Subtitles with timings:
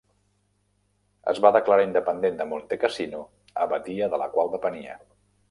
[1.33, 3.21] Es va declarar independent de Montecassino,
[3.67, 4.99] abadia de la qual depenia.